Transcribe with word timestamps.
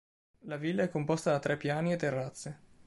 La 0.45 0.57
villa 0.57 0.81
è 0.81 0.89
composta 0.89 1.29
da 1.29 1.37
tre 1.37 1.57
piani 1.57 1.93
e 1.93 1.95
terrazze. 1.95 2.59